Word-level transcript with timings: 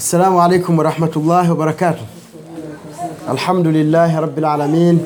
السلام 0.00 0.36
عليكم 0.36 0.78
ورحمة 0.78 1.10
الله 1.16 1.52
وبركاته. 1.52 2.04
الحمد 3.32 3.66
لله 3.66 4.20
رب 4.20 4.38
العالمين 4.38 5.00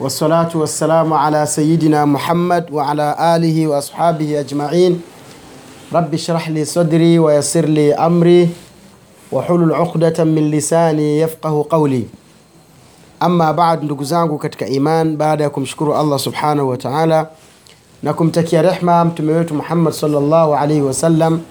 والصلاة 0.00 0.48
والسلام 0.54 1.12
على 1.12 1.46
سيدنا 1.46 2.04
محمد 2.04 2.70
وعلى 2.70 3.16
آله 3.18 3.66
وأصحابه 3.66 4.40
أجمعين. 4.40 5.02
رب 5.92 6.14
اشرح 6.14 6.48
لي 6.50 6.64
صدري 6.64 7.18
ويسر 7.18 7.66
لي 7.66 7.94
أمري 7.94 8.48
وحل 9.32 9.62
العقدة 9.74 10.24
من 10.24 10.50
لساني 10.50 11.20
يفقه 11.20 11.66
قولي. 11.70 12.06
أما 13.22 13.52
بعد 13.52 13.84
نقزانك 13.84 14.38
كتك 14.46 14.62
إيمان 14.62 15.16
بعدكم 15.16 15.64
شكر 15.64 16.00
الله 16.00 16.16
سبحانه 16.16 16.62
وتعالى. 16.62 17.26
نكم 18.04 18.30
تكيا 18.30 18.62
رحمة 18.62 19.18
محمد 19.50 19.92
صلى 19.92 20.18
الله 20.18 20.56
عليه 20.56 20.82
وسلم. 20.82 21.42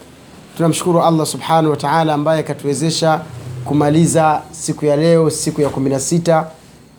Tunamshukuru 0.58 1.02
allah 1.02 1.26
subhanahu 1.26 1.70
wa 1.72 1.78
taala 1.78 2.14
ambaye 2.14 2.40
akatuwezesha 2.40 3.22
kumaliza 3.66 4.42
siku 4.52 4.86
ya 4.86 4.96
leo 4.96 5.30
siku 5.30 5.62
ya 5.62 5.70
16 5.70 6.44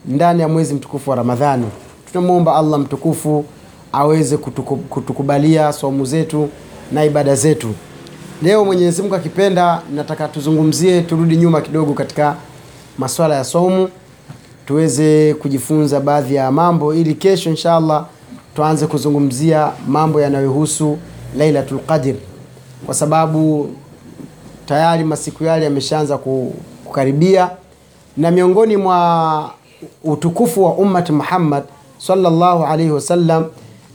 ndani 0.07 0.41
ya 0.43 0.49
mwezi 0.49 0.75
mtukufu 0.75 1.11
wa 1.11 1.17
ramadhani. 1.17 1.67
Tunamwomba 2.13 2.57
allah 2.57 2.81
mtukufu 2.81 3.45
aweze 3.93 4.37
kutuku, 4.37 4.77
kutukubalia 4.77 5.73
somu 5.73 6.05
zetu 6.05 6.49
na 6.93 7.05
ibada 7.05 7.35
zetu. 7.35 7.69
Leo 8.43 8.65
mwenyezi 8.65 9.03
mungu 9.03 9.15
akipenda 9.15 9.83
nataka 9.95 10.29
tuzungumzie 10.29 11.03
turudi 11.03 11.37
nyuma 11.37 11.61
kidogo 11.61 11.93
katika 11.93 12.37
maswala 12.99 13.35
ya 13.35 13.45
somu 13.45 13.89
tuweze 14.67 15.35
kujifunza 15.35 16.01
baadhi 16.01 16.35
ya 16.35 16.51
mambo 16.51 16.95
ili 16.95 17.15
kesho 17.15 17.51
inshallah 17.51 18.05
tuanze 18.57 18.87
kuzungumzia 18.87 19.73
mambo 19.89 20.21
yanayohusu 20.21 20.99
lailatul 21.37 21.79
qadr 21.79 22.15
kwa 22.87 22.95
sababu 22.95 23.69
tayari 24.67 25.05
masiku 25.05 25.45
yale 25.45 25.65
yameshaanza 25.65 26.19
kukaribia. 26.85 27.51
Na 28.17 28.31
miongoni 28.31 28.77
mwa 28.77 29.51
utukufu 30.05 30.65
wa 30.65 30.75
ummati 30.75 31.13
muhammad 31.13 31.63
sallallahu 31.99 32.65
alaihi 32.65 32.91
wasallam 32.93 33.45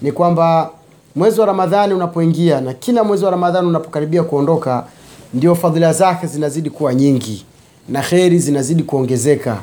ni 0.01 0.11
kwamba 0.11 0.69
mwezi 1.15 1.39
wa 1.39 1.45
ramadhani 1.45 1.93
unapoingia 1.93 2.61
na 2.61 2.73
kila 2.73 3.03
mwezi 3.03 3.25
wa 3.25 3.31
ramadhani 3.31 3.67
unapokaribia 3.67 4.23
kuondoka 4.23 4.85
ndio 5.33 5.55
fadhila 5.55 5.93
zake 5.93 6.27
zinazidi 6.27 6.69
kuwa 6.69 6.93
nyingi 6.93 7.45
na 7.89 8.01
kheri 8.01 8.39
zinazidi 8.39 8.83
kuongezeka. 8.83 9.57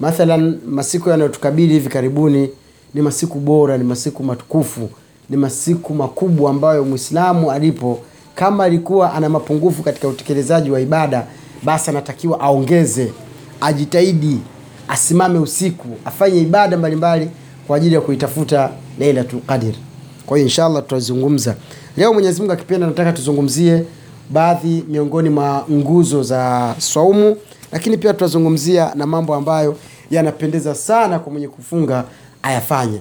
Mathalan 0.00 0.58
masiku 0.66 1.08
yanayotukabili 1.10 1.72
hivi 1.72 1.88
karibuni 1.88 2.50
ni 2.94 3.02
masiku 3.02 3.38
bora 3.38 3.78
ni 3.78 3.84
masiku 3.84 4.22
matukufu 4.22 4.88
ni 5.30 5.36
masiku 5.36 5.94
makubwa 5.94 6.50
ambayo 6.50 6.84
mwislamu 6.84 7.50
alipo 7.50 7.98
kama 8.36 8.64
alikuwa 8.64 9.12
ana 9.14 9.28
mapungufu 9.28 9.82
katika 9.82 10.08
utekelezaji 10.08 10.70
wa 10.70 10.80
ibada 10.80 11.26
basi 11.62 11.90
anatakiwa 11.90 12.40
aongeze 12.40 13.12
ajitahidi 13.60 14.38
asimame 14.88 15.38
usiku 15.38 15.88
afanye 16.04 16.40
ibada 16.40 16.76
mbalimbali 16.76 17.30
kwa 17.66 17.76
ajili 17.76 17.94
ya 17.94 18.00
kuitafuta 18.00 18.70
lailatul 18.98 19.40
qadr. 19.40 19.74
Kwa 20.26 20.36
hiyo 20.36 20.46
inshallah 20.48 20.82
tutazungumza. 20.82 21.54
Leo 21.96 22.12
mwenyezi 22.14 22.40
mungu 22.40 22.52
akipenda 22.52 22.86
nataka 22.86 23.12
tuzungumzie 23.12 23.84
baadhi 24.30 24.84
miongoni 24.88 25.28
mwa 25.30 25.64
nguzo 25.70 26.22
za 26.22 26.74
swaumu 26.78 27.36
lakini 27.72 27.96
pia 27.96 28.12
tutazungumzia 28.12 28.92
na 28.94 29.06
mambo 29.06 29.34
ambayo 29.34 29.76
yanapendeza 30.10 30.74
sana 30.74 31.18
kwa 31.18 31.32
mwenye 31.32 31.48
kufunga 31.48 32.04
ayafanye. 32.42 33.00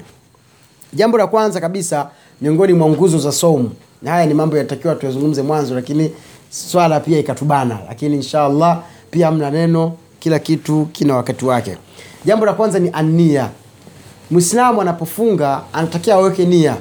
Jambo 0.94 1.18
la 1.18 1.28
kwanza 1.28 1.62
kabisa 1.62 2.10
miongoni 2.42 2.74
mwa 2.74 2.90
nguzo 2.90 3.18
za 3.20 3.32
saumu 3.32 3.72
haya 4.12 4.26
ni 4.26 4.34
mambo 4.34 4.58
yatakiwa 4.58 4.96
tuyazungumze 4.96 5.42
mwanzo 5.42 5.76
lakini 5.76 6.12
swala 6.50 7.00
pia 7.00 7.20
ikatubana. 7.20 7.80
Lakini 7.88 8.16
inshallah 8.16 8.82
pia 9.12 9.32
mna 9.32 9.52
neno 9.52 9.94
kila 10.20 10.40
kitu 10.40 10.88
kina 10.92 11.16
wakati 11.16 11.46
wake. 11.46 11.78
Jambo 12.26 12.46
la 12.46 12.54
kwanza 12.54 12.80
ni 12.80 12.90
ania 12.94 13.50
mwislamu 14.32 14.82
anapofunga 14.82 15.62
anatakiwa 15.74 16.16
aweke 16.16 16.46
nia 16.46 16.76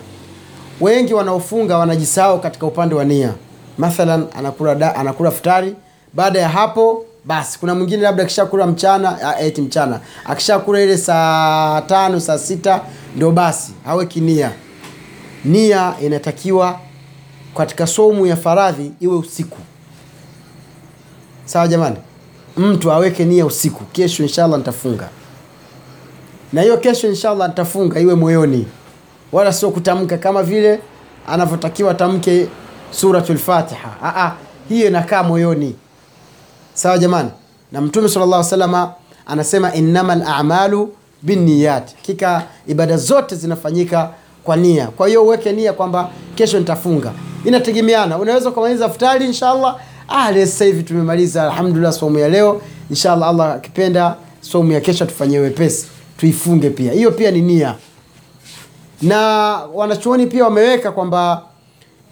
wengi 0.80 1.14
wanaofunga 1.14 1.78
wanajisahau 1.78 2.40
katika 2.40 2.66
upande 2.66 2.94
wa 2.94 3.04
nia 3.04 3.32
mathalan 3.78 4.26
anakula, 4.36 4.74
da, 4.74 4.96
anakula 4.96 5.30
futari. 5.30 5.74
Baada 6.12 6.40
ya 6.40 6.48
hapo 6.48 7.04
basi 7.24 7.58
kuna 7.58 7.74
mwingine 7.74 8.02
labda 8.02 8.22
akishakula 8.22 8.66
mchana 8.66 9.38
eti 9.40 9.62
mchana. 9.62 10.00
Akishakula 10.24 10.80
ile 10.80 10.98
saa 10.98 11.80
tano 11.86 12.20
saa 12.20 12.38
sita 12.38 12.80
ndio 13.16 13.30
basi 13.30 13.72
aweki 13.86 14.20
nia 14.20 14.50
nia 15.44 15.94
inatakiwa 16.02 16.80
katika 17.54 17.86
somu 17.86 18.26
ya 18.26 18.36
faradhi 18.36 18.92
iwe 19.00 19.16
usiku. 19.16 19.58
Sawa 21.44 21.68
jamani? 21.68 21.96
Mtu 22.56 22.92
aweke 22.92 23.24
nia 23.24 23.46
usiku. 23.46 23.84
Kesho 23.84 24.22
inshallah 24.22 24.58
nitafunga. 24.58 25.08
Na 26.52 26.62
hiyo 26.62 26.76
kesho 26.78 27.08
inshallah 27.08 27.48
nitafunga 27.48 28.00
iwe 28.00 28.14
moyoni. 28.14 28.66
Wala 29.32 29.52
sio 29.52 29.70
kutamka 29.70 30.18
kama 30.18 30.42
vile 30.42 30.80
anavyotakiwa 31.28 31.94
tamke 31.94 32.48
suratul 32.90 33.38
fatiha. 33.38 34.36
Hiyo 34.68 34.86
inakaa 34.88 35.22
moyoni. 35.22 35.76
Sawa 36.74 36.98
jamani? 36.98 37.30
Na 37.72 37.80
mtume 37.80 38.08
sallallahu 38.08 38.40
llah 38.42 38.50
salama 38.50 38.92
anasema 39.26 39.74
innama 39.74 40.14
lamalu 40.14 40.92
binniyat. 41.22 41.94
Hakika 41.96 42.42
ibada 42.66 42.96
zote 42.96 43.36
zinafanyika 43.36 44.10
kwa 44.44 44.56
nia. 44.56 44.86
Kwa 44.86 45.08
hiyo 45.08 45.24
uweke 45.24 45.52
nia 45.52 45.72
kwamba 45.72 46.10
kesho 46.34 46.58
nitafunga 46.58 47.12
inategemeana. 47.44 48.18
Unaweza 48.18 48.48
ukamaliza 48.48 48.88
futari 48.88 49.26
inshallah. 49.26 49.80
Ah 50.08 50.32
leo 50.32 50.46
sasa 50.46 50.64
hivi 50.64 50.82
tumemaliza. 50.82 51.42
Alhamdulillah 51.44 51.92
somo 51.92 52.18
ya 52.18 52.28
leo. 52.28 52.60
Inshallah 52.90 53.28
allah 53.28 53.52
akipenda 53.54 54.16
somo 54.40 54.72
ya 54.72 54.80
kesho 54.80 55.06
tufanyie 55.06 55.38
wepesi. 55.38 55.86
Tuifunge 56.16 56.70
pia. 56.70 56.92
Hiyo 56.92 57.10
pia 57.10 57.30
ni 57.30 57.40
nia. 57.42 57.74
Na 59.02 59.18
wanachuoni 59.74 60.26
pia 60.26 60.44
wameweka 60.44 60.92
kwamba 60.92 61.42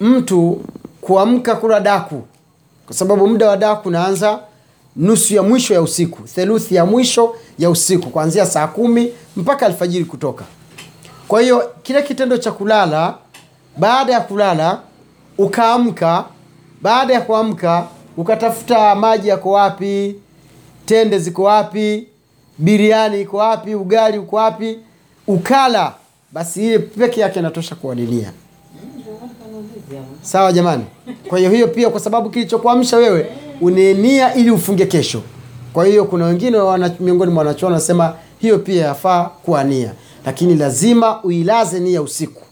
mtu 0.01 0.61
kuamka 1.01 1.55
kula 1.55 1.81
daku. 1.81 2.23
Kwa 2.87 2.95
sababu 2.97 3.27
muda 3.29 3.49
wa 3.49 3.57
daku 3.57 3.89
unaanza 3.89 4.39
nusu 4.97 5.35
ya 5.35 5.43
mwisho 5.43 5.75
ya 5.75 5.83
usiku. 5.83 6.23
Theluthi 6.23 6.75
ya 6.75 6.87
mwisho 6.87 7.35
ya 7.59 7.71
usiku. 7.71 8.11
Kuanzia 8.11 8.47
saa 8.47 8.67
kumi 8.67 9.13
mpaka 9.37 9.67
alfajiri 9.67 10.05
kutoka. 10.05 10.45
Kwa 11.29 11.41
hiyo 11.41 11.71
kile 11.83 12.03
kitendo 12.03 12.37
cha 12.39 12.53
kulala 12.53 13.15
baada 13.77 14.13
ya 14.13 14.21
kulala 14.21 14.79
ukaamka. 15.47 16.25
Baada 16.83 17.15
ya 17.15 17.21
kuamka 17.21 17.87
ukatafuta 18.17 18.95
maji 18.95 19.29
yako 19.29 19.51
wapi 19.51 20.17
tende 20.87 21.19
ziko 21.19 21.43
wapi 21.43 22.07
biriani 22.59 23.21
iko 23.21 23.37
wapi 23.37 23.75
ugali 23.75 24.19
uko 24.19 24.37
wapi 24.37 24.79
ukala. 25.27 25.95
Basi 26.33 26.67
ile 26.67 26.79
peke 26.79 27.21
yake 27.21 27.39
inatosha 27.39 27.75
kuadilia 27.75 28.33
sawa 30.23 30.53
jamani? 30.53 30.85
Kwa 31.29 31.39
hiyo 31.39 31.51
hiyo 31.51 31.69
pia 31.69 31.91
kwa 31.91 32.01
sababu 32.01 32.31
kilichokuamsha 32.31 32.97
wewe 32.97 33.27
unenia 33.61 34.35
ili 34.35 34.51
ufunge 34.51 34.87
kesho. 34.87 35.23
Kwa 35.73 35.87
hiyo 35.87 36.05
kuna 36.05 36.25
wengine 36.27 36.59
miongoni 37.01 37.33
mwa 37.33 37.39
wanachuoni 37.45 37.73
wanasema 37.73 38.15
hiyo 38.39 38.59
pia 38.59 38.85
yafaa 38.87 39.25
kuwa 39.25 39.65
nia. 39.65 39.93
Lakini 40.27 40.55
lazima 40.55 41.23
uilaze 41.23 41.81
nia 41.81 42.03
usiku. 42.03 42.43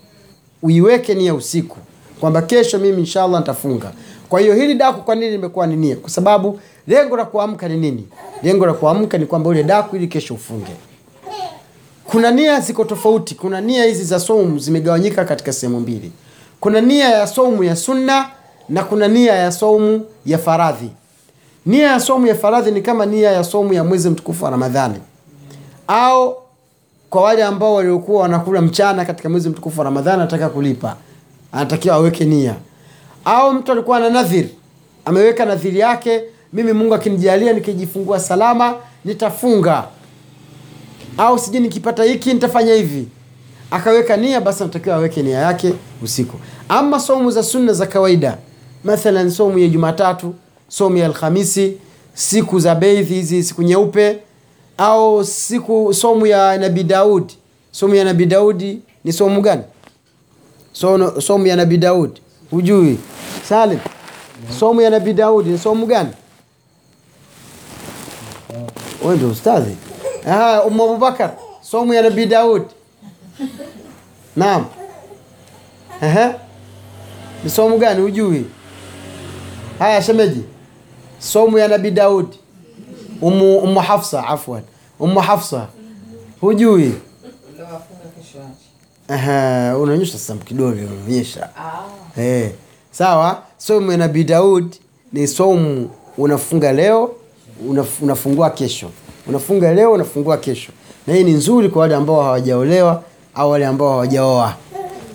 Uiweke 0.62 1.15
nia 1.15 1.34
usiku 1.34 1.77
kwamba 2.20 2.42
kesho 2.42 2.78
mimi 2.78 2.98
inshallah 3.00 3.41
nitafunga. 3.41 3.92
Kwa 4.28 4.41
hiyo 4.41 4.54
hili 4.54 4.75
daku 4.75 5.03
kwa 5.03 5.14
nini 5.14 5.31
limekuwa 5.31 5.66
ni 5.66 5.76
nia? 5.76 5.97
Kwa 5.97 6.10
sababu 6.10 6.60
lengo 6.86 7.16
la 7.16 7.25
kuamka 7.25 7.69
ni 7.69 7.76
nini? 7.76 8.08
Lengo 8.42 8.66
la 8.66 8.72
kuamka 8.72 9.19
ni 9.19 9.26
kwamba 9.26 9.50
ule 9.50 9.62
daku 9.62 9.97
ili 9.97 10.06
kesho 10.08 10.34
ufunge. 10.34 10.72
Kuna 12.04 12.31
nia 12.31 12.60
ziko 12.60 12.84
tofauti. 12.84 13.34
Kuna 13.34 13.60
nia 13.60 13.84
hizi 13.84 14.04
za 14.04 14.20
somu 14.20 14.58
zimegawanyika 14.58 15.25
katika 15.25 15.53
sehemu 15.53 15.81
mbili. 15.81 16.12
Kuna 16.60 16.81
nia 16.81 17.08
ya 17.08 17.26
somu 17.26 17.64
ya 17.64 17.76
sunna 17.76 18.31
na 18.69 18.84
kuna 18.84 19.08
nia 19.08 19.34
ya 19.34 19.52
somu 19.52 20.04
ya 20.26 20.38
faradhi. 20.38 20.91
Nia 21.66 21.87
ya 21.87 22.00
somu 22.00 22.26
ya 22.26 22.34
faradhi 22.34 22.70
ni 22.70 22.81
kama 22.82 23.06
nia 23.06 23.31
ya 23.32 23.44
somu 23.44 23.73
ya 23.73 23.84
mwezi 23.84 24.11
mtukufu 24.11 24.44
wa 24.44 24.50
ramadhani. 24.50 24.99
Au 25.87 26.37
kwa 27.11 27.23
wale 27.23 27.44
ambao 27.44 27.75
waliokuwa 27.75 28.23
wanakula 28.23 28.61
mchana 28.62 29.05
katika 29.05 29.28
mwezi 29.28 29.49
mtukufu 29.49 29.78
wa 29.81 29.84
ramadhani 29.84 30.19
nataka 30.19 30.49
kulipa 30.49 30.96
anatakiwa 31.52 31.94
aweke 31.94 32.25
nia. 32.25 32.55
Au 33.25 33.52
mtu 33.55 33.73
alikuwa 33.73 34.00
na 34.00 34.11
nadhir 34.11 34.47
ameweka 35.05 35.44
nadhiri 35.44 35.79
yake 35.79 36.23
mimi 36.52 36.73
mungu 36.73 36.94
akinijalia 36.94 37.52
nikijifungua 37.52 38.20
salama 38.20 38.75
nitafunga. 39.05 39.85
Au 41.19 41.38
sijui 41.38 41.61
nikipata 41.61 42.05
hiki 42.05 42.35
nitafanya 42.35 42.75
hivi. 42.75 43.08
Akaweka 43.70 44.17
nia 44.17 44.41
basi 44.41 44.62
anatakiwa 44.62 44.97
aweke 44.97 45.23
nia 45.23 45.38
yake 45.38 45.73
usiku. 46.02 46.37
Ama 46.69 47.00
somu 47.00 47.31
za 47.31 47.43
sunna 47.43 47.73
za 47.73 47.87
kawaida. 47.87 48.38
Mathalan 48.85 49.31
somu 49.31 49.58
ya 49.58 49.69
jumatatu 49.69 50.35
somu 50.69 50.97
ya 50.97 51.06
alhamisi 51.06 51.76
siku 52.14 52.61
za 52.61 52.75
beidhi 52.75 53.14
hizi 53.14 53.43
siku 53.43 53.62
nyeupe. 53.62 54.19
Au 54.79 55.25
siku 55.25 55.94
somu 55.94 56.26
ya 56.26 56.58
nabii 56.58 56.82
daudi. 56.82 57.35
Somu 57.73 57.94
ya 57.94 58.05
nabii 58.05 58.26
daudi 58.26 58.79
ni 59.05 59.12
somu 59.12 59.41
gani 59.41 59.62
somu, 60.72 61.20
somu 61.20 61.46
ya 61.46 61.56
nabii 61.56 61.76
daudi 61.76 62.20
hujui. 62.50 62.99
Salim. 63.49 63.78
Somu 64.58 64.81
ya 64.81 64.90
nabii 64.90 65.12
daudi 65.12 65.50
ni 65.50 65.58
somu 65.58 65.87
gani? 65.87 66.11
Wewe 69.02 69.17
ndio 69.17 69.28
ustadhi 69.28 69.76
umu 70.67 70.84
abubakar 70.84 71.34
somu 71.62 71.94
ya 71.94 72.02
nabii 72.02 72.26
Daudi. 72.26 72.64
naam. 74.37 74.67
Ni 77.44 77.50
somu 77.50 77.78
gani? 77.78 78.02
Hujui. 78.02 78.44
Haya 79.78 80.02
shemeji. 80.02 80.44
Somu 81.19 81.58
ya 81.58 81.69
nabii 81.69 81.90
Daudi. 81.90 82.38
umu, 83.23 83.58
umu 83.58 83.81
hafsa 83.81 84.26
afwan. 84.26 84.62
Umu 84.99 85.20
hafsa. 85.20 85.66
Hujui 86.40 86.94
unaonyesha 89.83 90.12
sasa 90.12 90.35
kidole 90.35 90.85
unaonyesha 90.85 91.49
Eh, 92.19 92.51
sawa? 92.91 93.43
Somu 93.59 93.91
ya 93.93 93.97
nabii 93.99 94.25
daud 94.25 94.75
ni 95.12 95.27
somu 95.27 95.91
unafunga 96.19 96.73
leo 96.73 97.11
unaf, 97.69 98.03
unafungua 98.03 98.51
kesho. 98.51 98.91
Unafunga 99.29 99.73
leo 99.75 99.93
unafungua 99.93 100.37
kesho. 100.37 100.73
Na 101.07 101.15
hii 101.15 101.25
ni 101.25 101.33
nzuri 101.33 101.69
kwa 101.69 101.83
wale 101.83 101.95
ambao 101.95 102.23
hawajaolewa 102.23 103.03
au 103.35 103.51
wale 103.51 103.67
ambao 103.67 103.91
hawajaoa. 103.91 104.55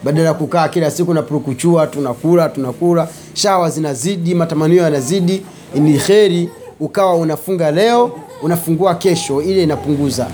Badala 0.04 0.28
ya 0.28 0.34
kukaa 0.34 0.68
kila 0.68 0.92
siku 0.92 1.14
na 1.14 1.22
purukuchua 1.22 1.88
tunakula 1.88 2.50
tunakula. 2.50 3.08
Shawa 3.34 3.70
zinazidi 3.70 4.36
matamanio 4.36 4.84
yanazidi 4.84 5.46
ni 5.76 5.98
kheri 5.98 6.50
ukawa 6.80 7.16
unafunga 7.16 7.72
leo 7.72 8.12
unafungua 8.42 8.96
kesho. 8.96 9.42
Ile 9.42 9.64
inapunguza. 9.64 10.28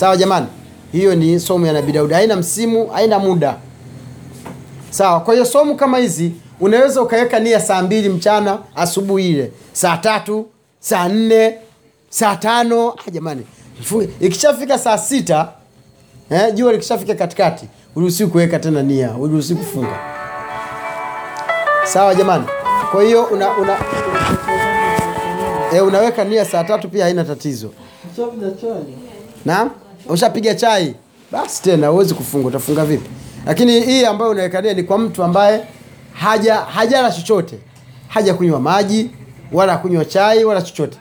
Sawa 0.00 0.16
jamani 0.16 0.46
hiyo 0.92 1.14
ni 1.14 1.40
somo 1.40 1.66
ya 1.66 1.72
nabii 1.72 1.92
daudi. 1.92 2.14
Haina 2.14 2.36
msimu 2.36 2.86
haina 2.86 3.18
muda. 3.18 3.56
Sawa 4.90 5.20
kwa 5.20 5.34
hiyo 5.34 5.46
somu 5.46 5.76
kama 5.76 5.98
hizi 5.98 6.32
unaweza 6.60 7.02
ukaweka 7.02 7.38
nia 7.38 7.60
saa 7.60 7.82
mbili 7.82 8.08
mchana 8.08 8.58
asubuhi 8.76 9.28
ile. 9.30 9.52
Saa 9.72 9.96
tatu 9.96 10.46
saa 10.80 11.08
nne 11.08 11.54
saa 12.10 12.36
tano. 12.36 12.90
Ah, 13.06 13.10
jamani. 13.10 13.42
Ikishafika 14.20 14.78
saa 14.78 14.98
sita 14.98 15.48
eh, 16.30 16.54
jua 16.54 16.72
likishafika 16.72 17.14
katikati 17.14 17.66
uruhusi 17.96 18.26
kuweka 18.26 18.58
tena 18.58 18.82
nia 18.82 19.10
uruhusi 19.14 19.54
kufunga. 19.54 19.98
Sawa 21.84 22.14
jamani. 22.14 22.44
Kwa 22.92 23.02
hiyo 23.02 23.24
una, 23.24 23.56
una, 23.58 23.76
e, 25.74 25.80
unaweka 25.80 26.24
nia 26.24 26.44
saa 26.44 26.64
tatu 26.64 26.88
pia 26.88 27.04
haina 27.04 27.24
tatizo. 27.24 27.70
Naam 29.44 29.70
ushapiga 30.08 30.54
chai? 30.54 30.94
Basi 31.32 31.62
tena 31.62 31.88
huwezi 31.88 32.14
kufunga. 32.14 32.48
Utafunga 32.48 32.84
vipi? 32.84 33.10
Lakini 33.46 33.80
hii 33.80 34.04
ambayo 34.04 34.30
unawekania 34.30 34.74
ni 34.74 34.82
kwa 34.82 34.98
mtu 34.98 35.24
ambaye 35.24 35.64
haja 36.12 36.54
hajala 36.56 37.12
chochote. 37.12 37.58
Haja 38.08 38.34
kunywa 38.34 38.60
maji 38.60 39.10
wala 39.52 39.76
kunywa 39.76 40.04
chai 40.04 40.44
wala 40.44 40.62
chochote. 40.62 40.98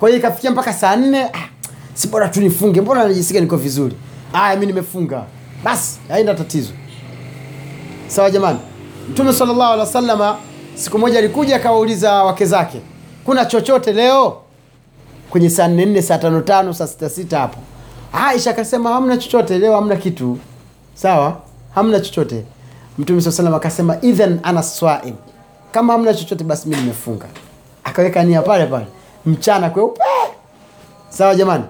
Kwa 0.00 0.08
hiyo 0.08 0.18
ikafikia 0.18 0.50
mpaka 0.50 0.72
saa 0.72 0.96
nne 0.96 1.22
ah, 1.24 1.48
si 1.94 2.08
bora 2.08 2.28
tu 2.28 2.40
nifunge. 2.40 2.80
Mbona 2.80 3.04
najisikia 3.04 3.40
niko 3.40 3.56
vizuri? 3.56 3.96
Aya 4.32 4.56
mi 4.56 4.66
nimefunga. 4.66 5.24
Basi 5.64 5.98
haina 6.08 6.34
tatizo. 6.34 6.72
Sawa 8.08 8.30
jamani? 8.30 8.58
Mtume 9.10 9.32
sallallahu 9.32 9.72
alaihi 9.72 9.80
wasallama 9.80 10.36
siku 10.74 10.98
moja 10.98 11.18
alikuja 11.18 11.56
akawauliza 11.56 12.24
wake 12.24 12.44
zake 12.46 12.80
kuna 13.24 13.44
chochote 13.44 13.92
leo? 13.92 14.36
Kwenye 15.30 15.50
saa 15.50 15.68
nne 15.68 15.86
nne 15.86 16.02
saa 16.02 16.18
tano 16.18 16.40
tano 16.40 16.74
saa 16.74 16.86
sita 16.86 17.10
sita 17.10 17.38
hapo 17.38 17.58
aisha 18.12 18.50
akasema 18.50 18.90
hamna 18.92 19.16
chochote 19.16 19.58
leo 19.58 19.74
hamna 19.74 19.96
kitu. 19.96 20.38
Sawa 20.94 21.36
hamna 21.74 22.00
chochote. 22.00 22.44
Mtume 22.98 23.20
saa 23.22 23.30
salam 23.32 23.54
akasema 23.54 23.96
idhan 24.02 24.40
ana 24.42 24.62
swaim. 24.62 25.14
Kama 25.72 25.92
hamna 25.92 26.14
chochote 26.14 26.44
basi 26.44 26.68
mi 26.68 26.76
nimefunga. 26.76 27.26
Akaweka 27.84 28.22
nia 28.24 28.42
pale 28.42 28.66
pale. 28.66 28.86
Mchana 29.26 29.70
kweupe. 29.70 30.00
Sawa 31.08 31.34
jamani? 31.34 31.64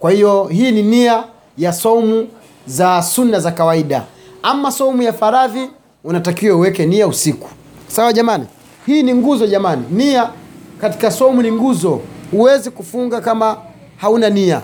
Kwa 0.00 0.10
hiyo 0.10 0.44
hii 0.44 0.70
ni 0.72 0.82
nia 0.82 1.24
ya 1.58 1.72
saumu 1.72 2.28
za 2.66 3.02
sunna 3.02 3.40
za 3.40 3.50
kawaida. 3.50 4.02
Ama 4.42 4.70
saumu 4.72 5.02
ya 5.02 5.12
faradhi 5.12 5.70
unatakiwa 6.04 6.56
uweke 6.56 6.86
nia 6.86 7.06
usiku. 7.06 7.48
Sawa 7.88 8.12
jamani? 8.12 8.46
Hii 8.86 9.02
ni 9.02 9.14
nguzo 9.14 9.46
jamani. 9.46 9.82
Nia 9.90 10.30
katika 10.80 11.10
saumu 11.10 11.42
ni 11.42 11.52
nguzo. 11.52 12.00
Huwezi 12.30 12.70
kufunga 12.70 13.20
kama 13.20 13.56
hauna 13.96 14.30
nia 14.30 14.62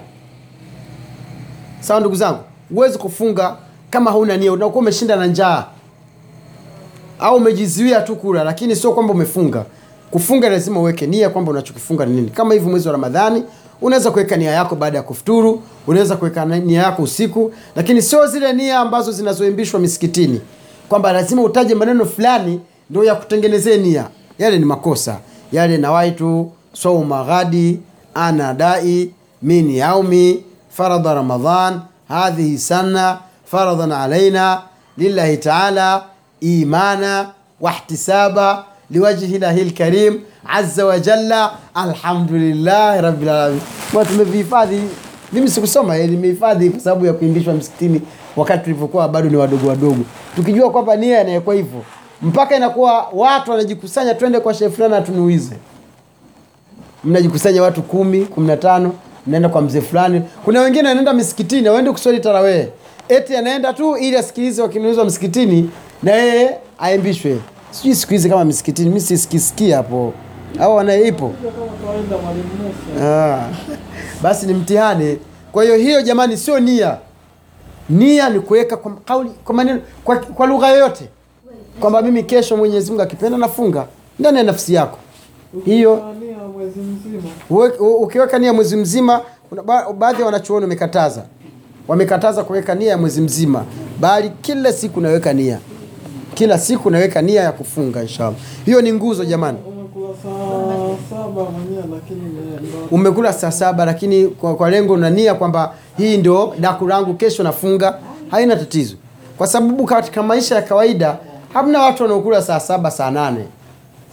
sawa 1.85 2.01
ndugu 2.01 2.17
zangu? 2.17 2.39
Huwezi 2.75 2.99
kufunga 2.99 3.57
kama 3.91 4.11
hauna 4.11 4.37
nia 4.37 4.53
unakuwa 4.53 4.83
umeshinda 4.83 5.17
na 5.17 5.27
njaa. 5.27 5.65
Au 7.19 7.37
umejizuia 7.37 8.01
tu 8.01 8.17
kula 8.17 8.45
lakini 8.45 8.77
sio 8.77 8.93
kwamba 8.93 9.13
umefunga. 9.13 9.65
Kufunga 10.11 10.49
lazima 10.49 10.81
uweke 10.81 11.07
nia 11.07 11.31
kwamba 11.31 11.51
unachokifunga 11.51 12.07
ni 12.07 12.15
nini. 12.15 12.31
Kama 12.31 12.55
hivi 12.55 12.67
mwezi 12.71 12.89
wa 12.89 12.93
ramadhani 12.93 13.43
unaweza 13.83 14.11
kuweka 14.11 14.37
nia 14.37 14.51
yako 14.51 14.77
baada 14.77 14.99
ya 14.99 15.03
kufuturu 15.05 15.63
unaweza 15.87 16.17
kuweka 16.17 16.45
nia 16.45 16.83
yako 16.83 17.03
usiku 17.03 17.53
lakini 17.77 18.03
sio 18.03 18.27
zile 18.27 18.53
nia 18.53 18.79
ambazo 18.79 19.13
zinazoimbishwa 19.13 19.81
misikitini. 19.81 20.41
Kwamba 20.89 21.13
lazima 21.13 21.43
utaje 21.43 21.75
maneno 21.75 22.05
fulani 22.07 22.61
ndio 22.91 23.05
ya 23.05 23.15
kutengenezea 23.15 23.77
nia. 23.77 24.09
Yale 24.39 24.59
ni 24.59 24.65
makosa. 24.65 25.19
Yale 25.53 25.79
nawaitu 25.79 26.51
sauma 26.73 27.25
ghadi 27.25 27.81
ana 28.15 28.55
dai 28.55 29.11
min 29.43 29.71
yaumi 29.71 30.43
faradha 30.77 31.15
ramadan 31.15 31.81
هذه 32.11 32.57
sana 32.57 33.19
faradan 33.47 33.93
alaina 33.93 34.63
لله 34.99 35.35
taala 35.41 36.05
imana 36.43 37.27
واحتسابا 37.61 38.65
لوجه 38.91 39.37
الله 39.37 39.63
الكريم 39.63 40.21
عز 40.47 40.81
وجل. 40.81 41.33
alhamdulillahi 41.75 43.01
rabilalamin 43.03 43.61
tumevihifadhi 44.09 44.83
mimi 45.33 45.49
sikusoma 45.51 45.97
eh, 45.97 46.11
nimehifadhi 46.11 46.71
kwa 46.71 46.97
wakati 48.37 48.65
tulivyokuwa 48.65 49.09
bado 49.09 49.29
ni 49.31 49.37
wadogo 49.37 49.69
wadogo. 49.69 50.05
Tukijua 50.37 50.71
kwamba 50.71 50.97
nia 50.97 51.21
inawekwa 51.21 51.55
hivyo 51.55 51.83
mpaka 52.23 52.57
inakuwa 52.57 53.09
watu 53.13 53.51
wanajikusanya 53.51 54.15
twende 54.15 54.41
kwa 54.41 54.55
shefulana 54.55 55.01
tunuize 55.01 55.57
mnajikusanya 57.05 57.63
watu 57.63 57.83
kumi 57.83 58.25
kumi 58.25 58.47
na 58.47 58.57
tano 58.57 58.93
mnaenda 59.27 59.49
kwa 59.49 59.63
mzee 59.63 59.81
fulani. 59.81 60.23
Kuna 60.45 60.61
wengine 60.61 60.89
wanaenda 60.89 61.13
misikitini 61.13 61.69
waende 61.69 61.91
kuswali 61.93 62.21
tarawee 62.21 62.69
eti 63.09 63.37
anaenda 63.37 63.73
tu 63.73 63.97
ili 63.97 64.17
asikilize 64.17 64.63
wakinuizwa 64.63 65.05
msikitini 65.05 65.71
na 66.03 66.13
yeye 66.13 66.57
aimbishwe. 66.79 67.39
Sijui 67.71 67.95
siku 67.95 68.13
hizi 68.13 68.29
kama 68.29 68.45
misikitini 68.45 68.91
mi 68.91 69.01
sisikisikia 69.01 69.77
hapo. 69.77 70.13
Au 70.61 70.79
anayeipo 70.81 71.33
ah. 73.03 73.49
basi 74.23 74.47
ni 74.47 74.55
mtihani. 74.55 75.19
Kwa 75.53 75.65
hiyo 75.65 75.77
hiyo 75.77 76.03
jamani 76.03 76.37
sio 76.37 76.61
nia. 76.61 76.97
Nia 77.91 78.29
ni 78.31 78.41
kuweka 78.41 78.77
kwa 78.77 78.93
kauli 79.05 79.31
kwa 79.45 79.55
maneno 79.55 79.81
kwa, 80.05 80.17
kwa 80.17 80.47
lugha 80.47 80.69
yoyote. 80.69 81.05
Kwamba 81.81 82.03
mimi 82.03 82.23
kesho 82.23 82.57
mwenyezi 82.57 82.91
mungu 82.91 83.03
akipenda 83.03 83.39
nafunga. 83.39 83.87
Ndani 84.19 84.39
ya 84.39 84.45
nafsi 84.45 84.75
yako. 84.75 84.99
Hiyo 85.65 86.15
mwezi 86.77 87.09
mzima. 87.09 87.31
Ukiweka 88.01 88.39
nia 88.39 88.53
mwezi 88.53 88.77
mzima 88.77 89.21
kuna 89.49 89.63
baadhi 89.99 90.21
ya 90.21 90.27
wanachuoni 90.27 90.63
wamekataza. 90.65 91.23
Wamekataza 91.89 92.45
kuweka 92.45 92.75
nia 92.75 92.91
ya 92.91 92.99
mwezi 92.99 93.21
mzima 93.21 93.65
bali 94.01 94.33
kila 94.43 94.73
siku 94.73 95.01
naweka 95.01 95.33
nia. 95.33 95.59
Kila 96.35 96.59
siku 96.59 96.91
naweka 96.91 97.23
nia 97.23 97.43
ya 97.43 97.53
kufunga 97.53 98.03
inshallah. 98.03 98.35
Hiyo 98.65 98.81
ni 98.83 98.93
nguzo 98.93 99.25
jamani. 99.25 99.59
Saa 100.23 101.17
saba 101.17 101.47
lakini 101.93 102.21
umekula 102.91 103.33
saa 103.33 103.51
saba 103.53 103.85
lakini 103.85 104.27
kwa, 104.27 104.57
kwa 104.57 104.71
lengo 104.71 104.97
na 104.97 105.11
nia 105.11 105.35
kwamba 105.35 105.75
hii 105.97 106.17
ndio 106.17 106.55
daku 106.61 106.89
langu 106.89 107.15
kesho 107.15 107.43
nafunga 107.43 107.99
haina 108.31 108.57
tatizo. 108.57 108.97
Kwa 109.39 109.47
sababu 109.47 109.85
katika 109.85 110.23
maisha 110.23 110.55
ya 110.55 110.63
kawaida 110.63 111.17
hamna 111.55 111.83
watu 111.83 112.03
wanaokula 112.03 112.43
saa 112.43 112.61
saba 112.61 112.91
saa 112.91 113.11
nane 113.11 113.45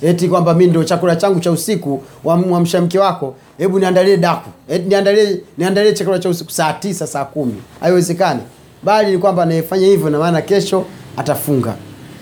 eti 0.02 0.28
kwamba 0.28 0.54
mi 0.54 0.68
ndio 0.68 0.84
chakula 0.84 1.16
changu 1.16 1.40
cha 1.40 1.52
usiku 1.52 2.02
wamsha 2.24 2.82
mke 2.82 3.00
wako. 3.00 3.36
Hebu 3.58 3.80
niandalie 3.80 4.18
daku. 4.18 4.50
Eti 4.70 4.90
niandalie 4.90 5.42
niandalie 5.58 5.94
chakula 5.94 6.20
cha 6.20 6.30
usiku 6.30 6.52
saa 6.52 6.74
tisa 6.74 7.08
saa 7.08 7.26
kumi. 7.26 7.56
Haiwezekani. 7.80 8.40
Bali 8.84 9.12
ni 9.12 9.18
kwamba 9.18 9.44
anayefanya 9.44 9.88
hivyo 9.88 10.10
na 10.10 10.20
maana 10.20 10.42
kesho 10.42 10.86
atafunga. 11.18 11.76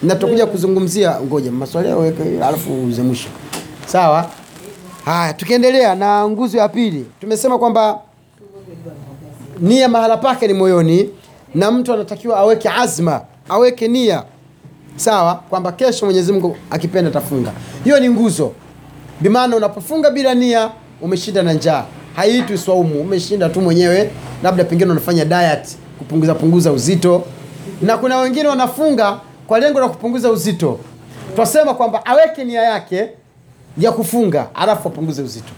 Na 0.03 0.15
tutakuja 0.15 0.45
kuzungumzia 0.45 1.21
ngoja 1.21 1.51
maswali 1.51 1.89
alafu 2.43 2.83
uze 2.83 3.03
sawa? 3.85 4.29
Haya 5.05 5.33
tukiendelea 5.33 5.95
na 5.95 6.29
nguzo 6.29 6.57
ya 6.57 6.69
pili. 6.69 7.05
Tumesema 7.21 7.59
kwamba 7.59 7.99
nia 9.59 9.87
mahala 9.89 10.17
pake 10.17 10.47
ni 10.47 10.53
moyoni 10.53 11.09
na 11.55 11.71
mtu 11.71 11.93
anatakiwa 11.93 12.37
aweke 12.37 12.69
azma 12.69 13.21
aweke 13.49 13.87
nia 13.87 14.23
sawa 14.99 15.35
kwamba 15.49 15.71
kesho 15.71 16.05
mwenyezi 16.05 16.31
mungu 16.31 16.57
akipenda 16.71 17.11
tafunga 17.11 17.51
hiyo 17.83 17.99
ni 17.99 18.09
nguzo. 18.09 18.51
Bimaana 19.21 19.55
unapofunga 19.55 20.11
bila 20.11 20.33
nia 20.33 20.69
umeshinda 21.01 21.43
na 21.43 21.53
njaa. 21.53 21.85
Haiitwi 22.15 22.57
swaumu 22.57 23.01
umeshinda 23.01 23.49
tu 23.49 23.61
mwenyewe. 23.61 24.11
Labda 24.43 24.63
pengine 24.63 24.91
unafanya 24.91 25.25
diet 25.25 25.77
kupunguza 25.97 26.35
punguza 26.35 26.71
uzito. 26.71 27.23
Na 27.81 27.97
kuna 27.97 28.17
wengine 28.17 28.47
wanafunga 28.47 29.19
kwa 29.47 29.59
lengo 29.59 29.79
la 29.79 29.89
kupunguza 29.89 30.29
uzito. 30.31 30.79
Twasema 31.35 31.73
kwamba 31.73 32.05
aweke 32.05 32.43
nia 32.43 32.61
yake 32.61 33.09
ya 33.77 33.91
kufunga 33.91 34.47
alafu 34.55 34.87
apunguze 34.87 35.21
uzito. 35.21 35.51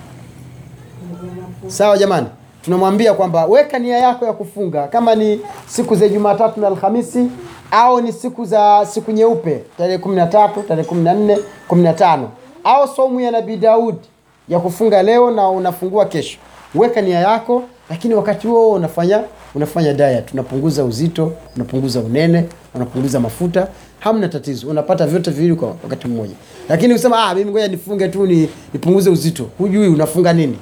Sawa 1.67 1.97
jamani? 1.97 2.27
Tunamwambia 2.61 3.13
kwamba 3.13 3.45
weka 3.45 3.79
nia 3.79 3.97
yako 3.97 4.25
ya 4.25 4.33
kufunga. 4.33 4.87
Kama 4.87 5.15
ni 5.15 5.39
siku 5.67 5.95
za 5.95 6.07
jumatatu 6.07 6.59
na 6.61 6.67
alhamisi 6.67 7.27
au 7.71 8.01
ni 8.01 8.11
siku 8.13 8.45
za 8.45 8.85
siku 8.91 9.11
nyeupe 9.11 9.63
tarehe 9.77 9.97
kumi 9.97 10.15
na 10.15 10.27
tatu 10.27 10.61
tarehe 10.63 10.87
kumi 10.87 11.03
na 11.03 11.13
nne 11.13 11.37
kumi 11.67 11.83
na 11.83 11.93
tano. 11.93 12.29
Au 12.63 12.87
somu 12.87 13.19
ya 13.19 13.31
nabii 13.31 13.57
daud 13.57 13.95
ya 14.49 14.59
kufunga 14.59 15.03
leo 15.03 15.31
na 15.31 15.49
unafungua 15.49 16.05
kesho. 16.05 16.37
Weka 16.75 17.01
nia 17.01 17.19
yako 17.19 17.63
lakini 17.89 18.13
wakati 18.13 18.47
huo 18.47 18.71
unafanya 18.71 19.21
unafanya 19.55 19.93
diet. 19.93 20.33
Unapunguza 20.33 20.83
uzito 20.83 21.31
unapunguza 21.55 21.99
unene 21.99 22.45
unapunguza 22.75 23.19
mafuta. 23.19 23.67
Hamna 23.99 24.27
tatizo. 24.29 24.67
Unapata 24.69 25.07
vyote 25.07 25.31
viwili 25.31 25.55
kwa 25.55 25.67
wakati 25.83 26.07
mmoja. 26.07 26.33
Lakini 26.69 26.93
usema 26.93 27.23
ah, 27.23 27.35
mimi 27.35 27.51
ngoja 27.51 27.67
nifunge 27.67 28.07
tu 28.07 28.25
ni, 28.25 28.49
nipunguze 28.73 29.09
uzito. 29.09 29.45
Hujui 29.57 29.87
unafunga 29.87 30.33
nini. 30.33 30.57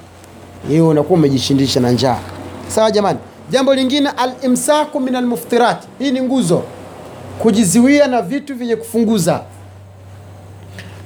Hiyo 0.68 0.88
unakuwa 0.88 1.18
umejishindisha 1.18 1.80
na 1.80 1.90
njaa. 1.90 2.18
Sawa 2.68 2.90
jamani. 2.90 3.18
Jambo 3.50 3.74
lingine 3.74 4.08
alimsaku 4.08 5.00
min 5.00 5.14
almuftirat 5.16 5.82
hii 5.98 6.10
ni 6.10 6.20
nguzo 6.22 6.62
kujiziwia 7.42 8.06
na 8.06 8.22
vitu 8.22 8.54
vyenye 8.54 8.76
kufunguza. 8.76 9.40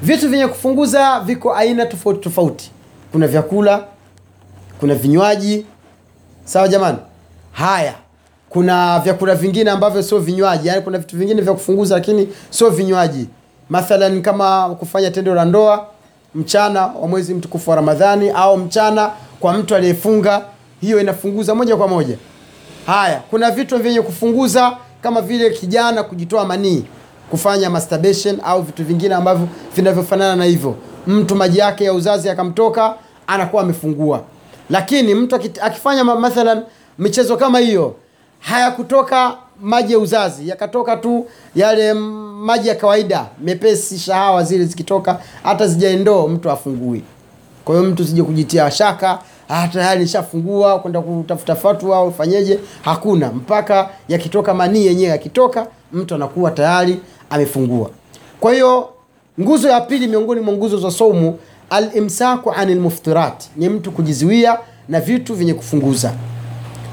Vitu 0.02 0.28
vyenye 0.28 0.46
kufunguza 0.46 1.20
viko 1.20 1.54
aina 1.54 1.86
tofauti 1.86 2.20
tofauti. 2.20 2.70
Kuna 3.12 3.26
vyakula 3.28 3.84
kuna 4.80 4.94
vinywaji. 4.94 5.66
Sawa 6.44 6.68
jamani? 6.68 6.98
Haya. 7.52 7.94
Kuna 8.50 8.98
vyakula 9.00 9.34
vingine 9.34 9.70
ambavyo 9.70 10.02
sio 10.02 10.18
vinywaji. 10.18 10.68
Yaani 10.68 10.82
kuna 10.82 10.98
vitu 10.98 11.16
vingine 11.16 11.42
vya 11.42 11.52
kufunguza 11.52 11.94
lakini 11.94 12.28
sio 12.50 12.70
vinywaji. 12.70 13.26
Mathalan 13.70 14.22
kama 14.22 14.74
kufanya 14.74 15.10
tendo 15.10 15.34
la 15.34 15.44
ndoa 15.44 15.86
mchana 16.34 16.86
wa 16.86 17.08
mwezi 17.08 17.34
mtukufu 17.34 17.70
wa 17.70 17.76
ramadhani 17.76 18.30
au 18.30 18.56
mchana 18.58 19.10
kwa 19.40 19.52
mtu 19.52 19.74
aliyefunga 19.74 20.42
hiyo 20.80 21.00
inafunguza 21.00 21.54
moja 21.54 21.76
kwa 21.76 21.88
moja. 21.88 22.16
Haya. 22.86 23.22
Kuna 23.30 23.50
vitu 23.50 23.78
vyenye 23.78 24.02
kufunguza 24.02 24.76
kama 25.04 25.20
vile 25.20 25.50
kijana 25.50 26.02
kujitoa 26.02 26.44
manii 26.44 26.84
kufanya 27.30 27.70
masturbation 27.70 28.38
au 28.44 28.62
vitu 28.62 28.84
vingine 28.84 29.14
ambavyo 29.14 29.48
vinavyofanana 29.76 30.36
na 30.36 30.44
hivyo. 30.44 30.74
Mtu 31.06 31.36
maji 31.36 31.58
yake 31.58 31.84
ya 31.84 31.92
uzazi 31.92 32.30
akamtoka 32.30 32.94
anakuwa 33.26 33.62
amefungua. 33.62 34.22
Lakini 34.70 35.14
mtu 35.14 35.36
akifanya 35.60 36.04
mathalan 36.04 36.62
michezo 36.98 37.36
kama 37.36 37.58
hiyo 37.58 37.94
hayakutoka 38.38 39.36
maji 39.60 39.92
ya 39.92 39.98
uzazi 39.98 40.48
yakatoka 40.48 40.96
tu 40.96 41.26
yale 41.54 41.92
maji 42.44 42.68
ya 42.68 42.74
kawaida 42.74 43.26
mepesi 43.40 43.98
shahawa 43.98 44.44
zile 44.44 44.64
zikitoka 44.64 45.20
hata 45.42 45.66
zijaendoo 45.66 46.28
mtu 46.28 46.50
afungui. 46.50 47.02
Kwa 47.64 47.76
hiyo 47.76 47.90
mtu 47.90 48.04
sije 48.04 48.22
kujitia 48.22 48.70
shaka 48.70 49.18
"Ah, 49.48 49.68
tayari 49.68 50.00
nishafungua 50.00 50.78
kwenda 50.78 51.00
kutafuta 51.00 51.54
fatwa 51.54 51.96
au 51.96 52.12
hakuna. 52.82 53.28
Mpaka 53.32 53.88
yakitoka 54.08 54.54
manii 54.54 54.86
yenyewe 54.86 55.10
yakitoka 55.10 55.66
mtu 55.92 56.14
anakuwa 56.14 56.50
tayari 56.50 57.00
amefungua. 57.30 57.90
Kwa 58.40 58.52
hiyo 58.52 58.88
nguzo 59.40 59.68
ya 59.68 59.80
pili 59.80 60.06
miongoni 60.06 60.40
mwa 60.40 60.54
nguzo 60.54 60.78
za 60.78 60.90
saumu 60.90 61.38
alimsaku 61.70 62.52
anil 62.52 62.80
muftirat. 62.80 63.44
Ni 63.56 63.68
mtu 63.68 63.92
kujizuia 63.92 64.58
na 64.88 65.00
vitu 65.00 65.34
vyenye 65.34 65.54
kufunguza. 65.54 66.12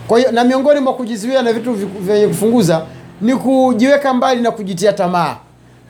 Kwa 0.08 0.20
hiyo 0.20 0.31
na 0.31 0.43
miongoni 0.43 0.79
mwa 0.79 0.93
kujizuia 0.93 1.41
na 1.41 1.53
vitu 1.53 1.74
vyenye 1.74 2.27
kufunguza 2.27 2.86
ni 3.22 3.36
kujiweka 3.36 4.13
mbali 4.13 4.41
na 4.41 4.51
kujitia 4.51 4.93
tamaa. 4.93 5.36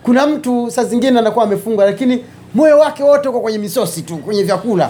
Kuna 0.04 0.28
mtu 0.28 0.72
saa 0.72 0.84
zingine 0.84 1.20
anakuwa 1.20 1.46
amefunga 1.46 1.86
lakini 1.86 2.24
moyo 2.56 2.80
wake 2.80 3.04
wote 3.04 3.30
uko 3.30 3.40
kwenye 3.40 3.58
misosi 3.58 4.02
tu 4.02 4.18
kwenye 4.18 4.44
vyakula 4.44 4.90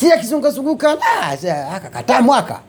kila 0.00 0.16
kizungazunguka 0.16 0.96
"Ah, 1.00 1.74
akakataa 1.76 2.20
mwaka. 2.20 2.60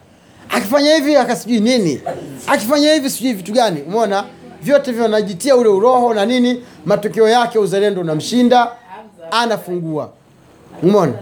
Akifanya 0.49 0.95
hivi 0.95 1.15
akasijui 1.15 1.59
nini. 1.59 2.01
Akifanya 2.47 2.93
hivi 2.93 3.09
sijui 3.09 3.33
vitu 3.33 3.51
gani. 3.51 3.81
Umeona? 3.81 4.23
Vyote 4.61 4.91
vyo 4.91 5.05
anajitia 5.05 5.55
ule 5.55 5.69
uroho 5.69 6.13
na 6.13 6.25
nini 6.25 6.63
matokeo 6.85 7.29
yake 7.29 7.59
uzalendo 7.59 8.01
unamshinda 8.01 8.71
anafungua. 9.31 10.09
Umona 10.83 11.13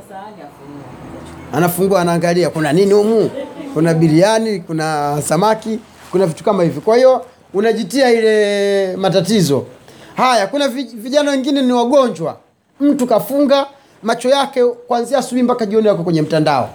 anafungua 1.54 2.02
anaangalia 2.02 2.50
kuna 2.50 2.74
nini 2.74 2.94
humu? 2.94 3.30
Kuna 3.74 3.94
biriani 3.94 4.60
kuna 4.60 5.18
samaki 5.22 5.80
kuna 6.12 6.26
vitu 6.26 6.44
kama 6.44 6.64
hivi. 6.64 6.82
Kwa 6.82 6.96
hiyo 6.96 7.26
unajitia 7.54 8.12
ile 8.12 8.96
matatizo. 8.98 9.66
Haya 10.16 10.48
kuna 10.48 10.68
vijana 10.68 11.32
wengine 11.32 11.62
ni 11.62 11.74
wagonjwa. 11.74 12.38
Mtu 12.80 13.08
kafunga 13.08 13.68
macho 14.04 14.30
yake 14.30 14.66
kuanzia 14.66 15.18
asubuhi 15.18 15.44
mpaka 15.44 15.66
jioni 15.66 15.88
yako 15.88 16.04
kwenye 16.04 16.22
mtandao. 16.22 16.70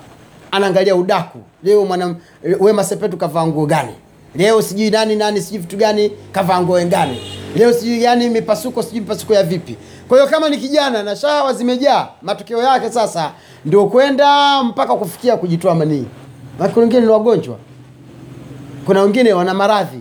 Anaangalia 0.50 0.96
udaku. 0.96 1.38
Leo 1.62 1.84
mwana 1.84 2.14
wema 2.60 2.84
sepetu 2.84 3.16
kavaa 3.16 3.46
nguo 3.46 3.66
gani? 3.66 3.92
Leo 4.36 4.62
sijui 4.62 4.90
nani 4.90 5.16
nani 5.16 5.40
sijui 5.42 5.58
vitu 5.58 5.76
gani 5.76 6.12
kavaa 6.32 6.60
nguo 6.60 6.84
gani 6.84 7.20
leo 7.56 7.72
sijui 7.72 8.02
yani 8.02 8.28
mipasuko 8.28 8.82
sijui 8.82 9.00
mipasuko 9.00 9.34
ya 9.34 9.42
vipi. 9.42 9.76
Kwa 10.08 10.18
hiyo 10.18 10.30
kama 10.30 10.48
ni 10.48 10.56
kijana 10.58 11.02
na 11.02 11.16
shahawa 11.16 11.52
zimejaa 11.52 12.08
matokeo 12.22 12.62
yake 12.62 12.90
sasa 12.90 13.32
ndio 13.64 13.86
kwenda 13.86 14.62
mpaka 14.62 14.94
kufikia 14.96 15.36
kujitoa 15.36 15.74
manii. 15.74 16.06
Na 16.58 16.68
kuna 16.68 16.80
wengine 16.82 17.00
ni 17.00 17.06
wagonjwa. 17.08 17.56
Kuna 18.86 19.02
wengine 19.02 19.32
wana 19.32 19.54
maradhi. 19.54 20.00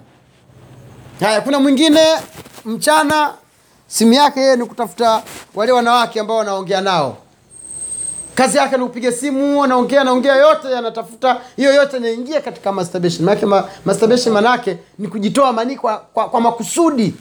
Haya 1.20 1.42
kuna 1.42 1.60
mwingine 1.60 2.00
mchana 2.66 3.34
simu 3.88 4.14
yake 4.14 4.40
yeye 4.40 4.56
ni 4.56 4.66
kutafuta 4.66 5.24
wale 5.56 5.72
wanawake 5.72 6.20
ambao 6.20 6.38
wanaongea 6.38 6.82
nao. 6.82 7.18
Kazi 8.36 8.58
yake 8.58 8.78
ni 8.78 8.84
kupiga 8.84 9.12
simu 9.12 9.64
anaongea 9.64 10.04
naongea 10.04 10.36
yote 10.36 10.78
anatafuta 10.78 11.42
hiyo 11.56 11.74
yote 11.74 11.98
inaingia 11.98 12.42
katika 12.42 12.72
masturbation. 12.72 13.26
Manake 13.26 13.46
ma, 13.46 13.64
masturbation 13.86 14.34
manake 14.34 14.78
ni 15.00 15.08
kujitoa 15.08 15.54
manii 15.54 15.76
kwa, 15.76 15.98
kwa, 15.98 16.30
kwa 16.30 16.42
makusudi. 16.42 17.14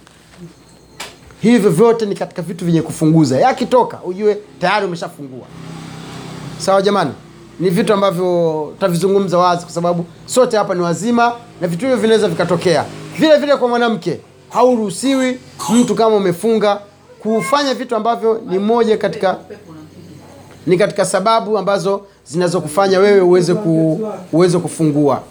Hivyo 1.41 1.71
vyote 1.71 2.07
ni 2.07 2.15
katika 2.15 2.43
vitu 2.43 2.65
vyenye 2.65 2.83
kufunguza. 2.83 3.39
Yakitoka 3.41 3.99
ujue 4.05 4.39
tayari 4.61 4.87
umeshafungua. 4.87 5.47
Sawa 6.59 6.83
jamani? 6.83 7.11
Ni 7.61 7.71
vitu 7.71 7.93
ambavyo 7.93 8.69
tutavizungumza 8.75 9.39
wazi 9.39 9.63
kwa 9.65 9.73
sababu 9.75 10.05
sote 10.27 10.57
hapa 10.57 10.75
ni 10.75 10.81
wazima 10.81 11.33
na 11.61 11.69
vitu 11.69 11.81
hivyo 11.85 11.97
vinaweza 12.01 12.29
vikatokea. 12.29 12.85
Vile 13.19 13.37
vile 13.37 13.57
kwa 13.57 13.69
mwanamke 13.69 14.21
hauruhusiwi 14.53 15.39
mtu 15.73 15.95
kama 15.95 16.17
umefunga. 16.17 16.81
Kufanya 17.19 17.75
vitu 17.75 17.97
ambavyo 17.97 18.41
ni 18.49 18.59
moja 18.59 18.97
katika 18.97 19.37
ni 20.67 20.79
katika 20.79 21.05
sababu 21.05 21.59
ambazo 21.59 22.07
zinazokufanya 22.27 22.99
wewe 22.99 23.21
uweze 23.21 23.55
ku, 23.55 24.01
uweze 24.33 24.59
kufungua. 24.59 25.23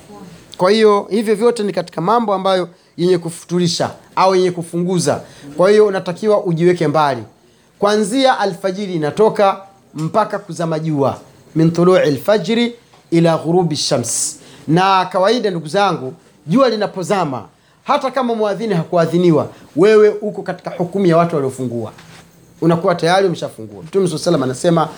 Kwa 0.58 0.72
hiyo 0.72 1.08
hivyo 1.10 1.36
vyote 1.36 1.64
ni 1.64 1.74
katika 1.74 2.02
mambo 2.02 2.34
ambayo 2.34 2.70
yenye 2.98 3.18
kufuturisha 3.18 3.92
au 4.16 4.36
yenye 4.36 4.52
kufunguza. 4.52 5.22
Kwa 5.58 5.70
hiyo 5.70 5.86
unatakiwa 5.88 6.44
ujiweke 6.44 6.88
mbali. 6.88 7.24
Kwanzia 7.80 8.40
alfajiri 8.40 8.94
inatoka 8.96 9.62
mpaka 9.94 10.40
kuzama 10.40 10.80
jua 10.80 11.18
min 11.56 11.72
tului 11.72 12.12
lfajri 12.12 12.76
ila 13.12 13.38
ghurubi 13.38 13.76
shams. 13.76 14.40
Na 14.68 15.06
kawaida 15.06 15.50
ndugu 15.50 15.68
zangu 15.68 16.14
jua 16.48 16.70
linapozama 16.70 17.46
hata 17.84 18.12
kama 18.12 18.36
mwadhini 18.36 18.74
hakuadhiniwa 18.74 19.48
wewe 19.76 20.10
uko 20.10 20.42
katika 20.42 20.70
hukumu 20.70 21.06
ya 21.06 21.18
watu 21.18 21.36
waliofungua. 21.36 21.92
Unakuwa 22.62 22.96
tayari 22.96 23.28
umeshafungua. 23.28 23.84
Mtume 23.84 24.08
saa 24.08 24.18
salam 24.18 24.44
anasema 24.44 24.90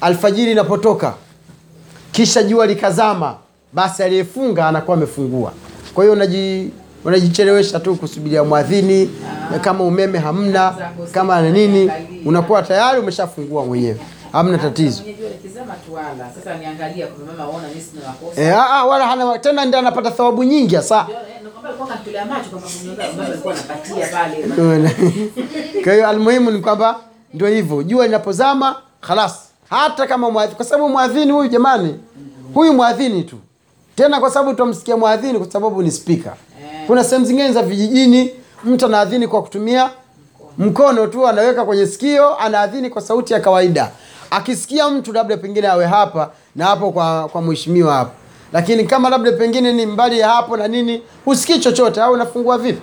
alfajiri 0.00 0.52
inapotoka 0.52 1.14
kisha 2.12 2.42
jua 2.42 2.66
likazama 2.66 3.36
basi 3.72 4.02
aliyefunga 4.02 4.68
anakuwa 4.68 4.96
amefungua. 4.96 5.52
Kwa 5.94 6.04
hiyo 6.04 6.12
unaji 6.12 6.70
unajichelewesha 7.04 7.80
tu 7.80 7.94
kusubiria 7.96 8.44
mwadhini 8.44 9.10
kama 9.60 9.84
umeme 9.84 10.18
hamna 10.18 10.74
kama 11.12 11.40
na 11.42 11.50
nini 11.50 11.90
unakuwa 12.26 12.62
tayari 12.62 13.00
umeshafungua 13.00 13.64
mwenyewe. 13.66 13.96
Hamna 14.32 14.58
tatizo. 14.58 15.02
E, 18.36 18.50
wala 18.88 19.06
hana 19.06 19.38
tena 19.38 19.64
ndi 19.64 19.76
anapata 19.76 20.10
thawabu 20.10 20.44
nyingi 20.44 20.74
hasa 20.76 21.06
Kwa 25.84 25.92
hiyo 25.92 26.08
almuhimu 26.08 26.50
ni 26.50 26.58
kwamba 26.58 26.96
ndio 27.34 27.48
hivyo. 27.48 27.82
Jua 27.82 28.06
linapozama 28.06 28.76
khalas. 29.00 29.38
Hata 29.70 30.06
kama 30.06 30.30
mwadhini 30.30 30.56
kwa 30.56 30.64
sababu 30.64 30.88
mwadhini 30.88 31.32
huyu 31.32 31.48
jamani 31.48 32.00
huyu 32.54 32.72
mwadhini 32.74 33.22
tu. 33.22 33.36
Tena 33.96 34.20
kwa 34.20 34.30
sababu 34.30 34.50
tutamsikia 34.50 34.96
mwadhini 34.96 35.38
kwa 35.38 35.50
sababu 35.50 35.82
ni 35.82 35.90
spika 35.90 36.36
kuna 36.86 37.04
sehemu 37.04 37.24
zingine 37.26 37.52
za 37.52 37.62
vijijini 37.62 38.30
mtu 38.64 38.86
anaadhini 38.86 39.28
kwa 39.28 39.42
kutumia 39.42 39.90
mkono 40.58 41.06
tu 41.06 41.28
anaweka 41.28 41.64
kwenye 41.64 41.86
sikio 41.86 42.36
anaadhini 42.38 42.90
kwa 42.90 43.02
sauti 43.02 43.32
ya 43.32 43.40
kawaida. 43.40 43.90
Akisikia 44.30 44.88
mtu 44.90 45.12
labda 45.12 45.36
pengine 45.36 45.68
awe 45.68 45.86
hapa 45.86 46.30
na 46.56 46.64
hapo 46.64 46.92
kwa, 46.92 47.28
kwa 47.28 47.42
mheshimiwa 47.42 47.94
hapo 47.94 48.10
lakini 48.52 48.84
kama 48.84 49.10
labda 49.10 49.32
pengine 49.32 49.72
ni 49.72 49.86
mbali 49.86 50.18
ya 50.18 50.28
hapo 50.28 50.56
na 50.56 50.68
nini 50.68 51.02
husikii 51.24 51.58
chochote 51.58 52.02
au 52.02 52.12
unafungua 52.12 52.58
vipi? 52.58 52.80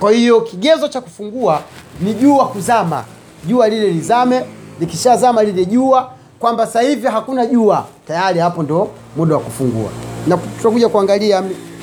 Kwa 0.00 0.12
hiyo 0.12 0.40
kigezo 0.40 0.88
cha 0.88 1.00
kufungua 1.00 1.62
ni 2.00 2.14
jua 2.14 2.48
kuzama. 2.48 3.04
Jua 3.46 3.68
lile 3.68 3.88
lizame 3.90 4.44
likishazama 4.80 5.42
lile 5.42 5.64
jua 5.64 6.10
kwamba 6.38 6.66
sasa 6.66 6.80
hivi 6.80 7.06
hakuna 7.06 7.46
jua 7.46 7.86
tayari 8.06 8.38
hapo 8.40 8.62
ndo 8.62 8.88
muda 9.16 9.34
wa 9.34 9.40
kufungua. 9.40 9.90
Na 10.26 10.36
tutakuja 10.36 10.88
kuangalia 10.88 11.42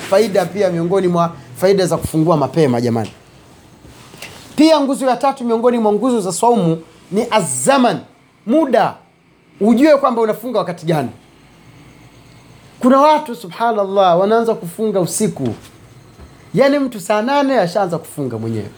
faida 0.09 0.45
pia 0.45 0.69
miongoni 0.69 1.07
mwa 1.07 1.31
faida 1.57 1.85
za 1.85 1.97
kufungua 1.97 2.37
mapema 2.37 2.81
jamani. 2.81 3.11
Pia 4.55 4.79
nguzo 4.81 5.05
ya 5.05 5.17
tatu 5.17 5.43
miongoni 5.45 5.77
mwa 5.77 5.93
nguzo 5.93 6.21
za 6.21 6.31
saumu 6.31 6.81
ni 7.11 7.27
azaman 7.31 7.99
muda. 8.45 8.93
Ujue 9.61 9.97
kwamba 9.97 10.21
unafunga 10.21 10.59
wakati 10.59 10.85
gani 10.85 11.09
kuna 12.79 13.01
watu 13.01 13.35
subhanallah 13.35 14.19
wanaanza 14.19 14.55
kufunga 14.55 14.99
usiku. 14.99 15.47
Yaani 16.53 16.79
mtu 16.79 16.99
saa 16.99 17.21
nane 17.21 17.59
ashaanza 17.59 17.97
kufunga 17.97 18.37
mwenyewe. 18.37 18.69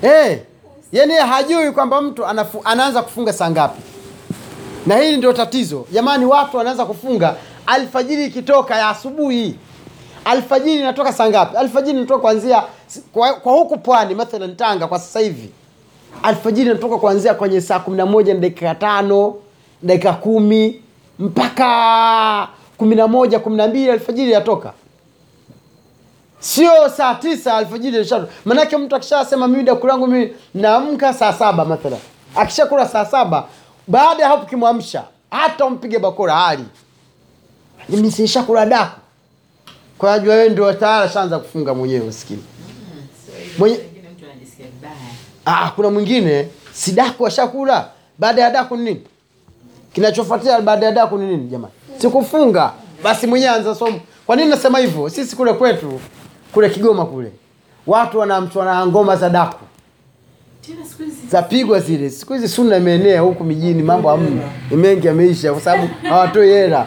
Hey, 0.00 0.36
yaani 0.92 1.14
hajui 1.14 1.70
kwamba 1.72 2.02
mtu 2.02 2.26
anafu, 2.26 2.60
anaanza 2.64 3.02
kufunga 3.02 3.32
saa 3.32 3.50
ngapi. 3.50 3.82
Na 4.86 4.96
hili 4.96 5.16
ndio 5.16 5.32
tatizo. 5.32 5.86
Jamani 5.92 6.24
watu 6.26 6.56
wanaanza 6.56 6.84
kufunga 6.86 7.34
alfajiri 7.66 8.24
ikitoka 8.26 8.76
ya 8.76 8.88
asubuhi. 8.88 9.56
Alfajiri 10.24 10.80
inatoka 10.80 11.12
saa 11.12 11.28
ngapi? 11.28 11.56
Alfajiri 11.56 11.98
inatoka 11.98 12.20
kuanzia 12.20 12.62
kwa, 13.12 13.34
kwa 13.34 13.52
huku 13.52 13.78
pwani 13.78 14.14
mathalan 14.14 14.56
tanga 14.56 14.86
kwa 14.86 14.98
sasa 14.98 15.20
hivi. 15.20 15.50
Alfajiri 16.22 16.70
inatoka 16.70 16.96
kuanzia 16.98 17.34
kwenye 17.34 17.60
saa 17.60 17.78
kumi 17.78 17.96
na 17.96 18.06
moja 18.06 18.34
na 18.34 18.40
dakika 18.40 18.74
tano 18.74 19.34
dakika 19.82 20.12
kumi 20.12 20.82
mpaka 21.20 22.48
kumi 22.76 22.96
na 22.96 23.06
moja 23.08 23.38
kumi 23.38 23.56
na 23.56 23.66
mbili 23.68 23.90
alfajiri 23.90 24.32
yatoka 24.32 24.72
sio 26.38 26.88
saa 26.96 27.14
tisa 27.14 27.54
alfajiri 27.56 27.96
ilishatoka. 27.96 28.32
maanake 28.44 28.76
mtu 28.76 28.96
akishasema 28.96 29.48
mimi 29.48 29.62
daku 29.62 29.86
langu 29.86 30.06
mimi 30.06 30.32
naamka 30.54 31.14
saa 31.14 31.32
saba 31.32 31.64
mathalan, 31.64 31.98
akishakula 32.36 32.88
saa 32.88 33.04
saba, 33.04 33.46
baada 33.86 34.22
ya 34.22 34.28
hapo 34.28 34.46
kimwamsha, 34.46 35.04
hata 35.30 35.64
umpige 35.64 35.98
bakora 35.98 36.34
hali 36.34 36.64
mimi 37.88 38.10
sishakula 38.10 38.66
daku, 38.66 39.00
kwa 39.98 40.12
wewe 40.12 40.48
ndio 40.48 40.72
tayari 40.72 41.12
shaanza 41.12 41.38
kufunga 41.38 41.74
mwenyewe 41.74 42.06
maskini 42.06 42.44
Mwenye-. 43.58 43.80
Ah, 45.46 45.70
kuna 45.70 45.90
mwingine 45.90 46.48
si 46.72 46.92
daku 46.92 47.26
ashakula, 47.26 47.88
baada 48.18 48.42
ya 48.42 48.50
daku 48.50 48.76
nini? 48.76 49.06
Kinachofuatia 49.92 50.60
baada 50.60 50.86
ya 50.86 50.92
daku 50.92 51.18
ni 51.18 51.26
nini 51.26 51.46
jamani? 51.48 51.72
Sikufunga. 51.98 52.72
Basi 53.04 53.26
mwenyewe 53.26 53.52
anza 53.52 53.74
somo. 53.74 54.00
Kwa 54.26 54.36
nini 54.36 54.48
nasema 54.48 54.78
hivyo? 54.78 55.08
Sisi 55.08 55.36
kule 55.36 55.52
kwetu 55.52 56.00
kule 56.52 56.70
Kigoma 56.70 57.06
kule 57.06 57.32
watu 57.86 58.18
wanaamshwa 58.18 58.64
na 58.64 58.86
ngoma 58.86 59.16
za 59.16 59.30
daku 59.30 59.58
zapigwa 61.30 61.80
zile. 61.80 62.10
Siku 62.10 62.32
hizi 62.32 62.48
suna 62.48 62.76
imeenea 62.76 63.20
huku 63.20 63.44
mijini, 63.44 63.82
mambo 63.82 64.08
hamna, 64.08 64.42
mengi 64.70 65.06
yameisha 65.06 65.52
kwa 65.52 65.60
sababu 65.60 65.88
hawatoi 66.02 66.48
hela. 66.48 66.86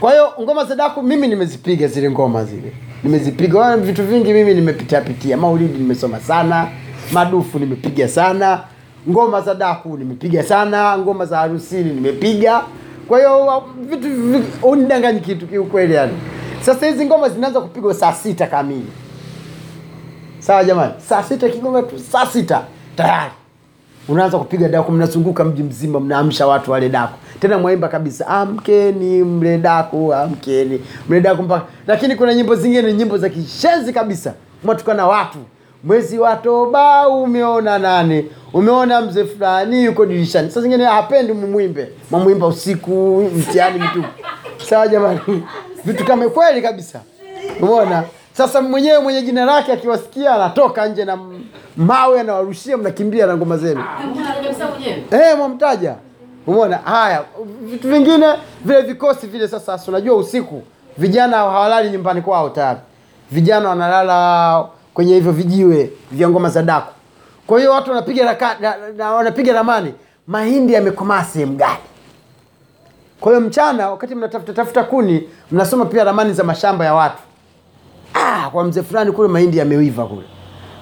Kwa 0.00 0.10
hiyo 0.12 0.32
ngoma 0.40 0.64
za 0.64 0.74
daku 0.74 1.02
mimi 1.02 1.28
nimezipiga 1.28 1.86
zile 1.88 2.10
ngoma 2.10 2.44
zile, 2.44 2.72
nimezipiga 3.04 3.76
vitu 3.76 4.04
vingi 4.04 4.32
mimi 4.32 4.54
nimepitia 4.54 5.00
pitia. 5.00 5.36
Maulidi 5.36 5.78
nimesoma 5.78 6.20
sana, 6.20 6.68
madufu 7.12 7.58
nimepiga 7.58 8.08
sana, 8.08 8.64
ngoma 9.08 9.40
za 9.40 9.54
daku 9.54 9.96
nimepiga 9.96 10.42
sana, 10.42 10.98
ngoma 10.98 11.26
za 11.26 11.36
harusini 11.38 11.92
nimepiga. 11.92 12.62
Kwa 13.08 13.18
hiyo 13.18 13.62
vitu 13.90 14.08
unidanganyi 14.62 15.20
kitu 15.20 15.46
kiukweli, 15.46 15.94
yani. 15.94 16.12
Sasa 16.60 16.86
hizi 16.86 17.06
ngoma 17.06 17.28
zinaanza 17.28 17.60
kupigwa 17.60 17.94
saa 17.94 18.12
sita 18.12 18.46
kamili. 18.46 18.86
Sawa 20.38 20.64
jamani? 20.64 20.92
Saa 21.08 21.22
sita 21.22 21.48
kigoma 21.48 21.82
tu 21.82 21.98
saa 21.98 22.26
sita. 22.26 22.62
Tayari. 22.96 23.30
Unaanza 24.08 24.38
kupiga 24.38 24.68
daku 24.68 24.92
mnazunguka 24.92 25.44
mji 25.44 25.62
mzima 25.62 26.00
mnaamsha 26.00 26.46
watu 26.46 26.70
wale 26.72 26.88
daku. 26.88 27.18
Tena 27.40 27.58
mwaimba 27.58 27.88
kabisa 27.88 28.26
amkeni 28.26 29.22
mle 29.24 29.58
daku 29.58 30.14
amkeni 30.14 30.80
mle 31.08 31.20
daku 31.20 31.42
mpaka 31.42 31.64
lakini 31.86 32.16
kuna 32.16 32.34
nyimbo 32.34 32.54
zingine 32.54 32.92
nyimbo 32.92 33.18
za 33.18 33.28
kishenzi 33.28 33.92
kabisa. 33.92 34.34
Mwatukana 34.64 35.06
watu 35.06 35.38
mwezi 35.84 36.18
wa 36.18 36.36
toba 36.36 37.08
umeona 37.08 37.78
nane 37.78 38.24
umeona 38.52 39.00
mzee 39.00 39.24
fulani 39.24 39.84
yuko 39.84 40.06
dirishani. 40.06 40.50
Saa 40.50 40.60
zingine 40.60 40.84
hapendi 40.84 41.32
mumwimbe 41.32 41.88
mamwimba 42.10 42.46
usiku 42.46 43.30
mtihani 43.36 43.78
mtupu 43.78 44.08
sawa 44.68 44.88
jamani? 44.88 45.20
Vitu 45.84 46.04
kama 46.04 46.28
kweli 46.28 46.62
kabisa. 46.62 47.00
Umeona? 47.60 48.02
Sasa 48.32 48.60
mwenyewe 48.62 48.98
mwenye 48.98 49.22
jina 49.22 49.44
lake 49.44 49.72
akiwasikia 49.72 50.34
anatoka 50.34 50.86
nje 50.88 51.04
na 51.04 51.18
mawe 51.76 52.20
anawarushia 52.20 52.76
mnakimbia 52.76 53.26
na 53.26 53.36
ngoma 53.36 53.56
zenu. 53.58 53.84
Eh, 55.10 55.36
mwamtaja. 55.36 55.94
Umeona? 56.46 56.76
Haya 56.76 57.22
vitu 57.62 57.88
vingine 57.88 58.26
vile 58.64 58.80
vikosi 58.82 59.26
vile 59.26 59.48
sasa 59.48 59.80
unajua 59.88 60.16
usiku 60.16 60.62
vijana 60.98 61.36
hawalali 61.36 61.90
nyumbani 61.90 62.22
kwao 62.22 62.48
tayari. 62.50 62.78
Vijana 63.30 63.68
wanalala 63.68 64.64
kwenye 64.94 65.14
hivyo 65.14 65.32
vijiwe 65.32 65.90
vya 66.12 66.28
ngoma 66.28 66.48
za 66.48 66.62
daku 66.62 66.92
kwa 67.46 67.58
hiyo 67.58 67.72
watu 67.72 67.90
wanapiga 67.90 68.24
raka, 68.24 68.56
na, 68.60 68.74
na, 68.96 69.12
wanapiga 69.12 69.52
ramani 69.52 69.94
mahindi 70.26 70.72
yamekomaa 70.72 71.24
sehemu 71.24 71.56
gani 71.56 71.78
kwa 73.20 73.32
hiyo 73.32 73.40
mchana 73.46 73.90
wakati 73.90 74.14
mnatafuta 74.14 74.52
tafuta 74.52 74.84
kuni 74.84 75.28
mnasoma 75.50 75.84
pia 75.84 76.04
ramani 76.04 76.32
za 76.32 76.44
mashamba 76.44 76.84
ya 76.84 76.94
watu 76.94 77.18
ah, 78.14 78.50
kwa 78.50 78.64
mzee 78.64 78.82
fulani 78.82 79.12
kule 79.12 79.28
mahindi 79.28 79.58
yameiva 79.58 80.04
kule. 80.06 80.22